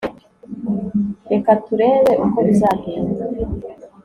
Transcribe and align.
reka 1.31 1.51
turebe 1.65 2.13
uko 2.25 2.37
bizagenda 2.47 3.23